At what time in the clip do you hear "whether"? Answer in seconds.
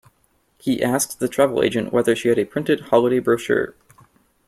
1.93-2.15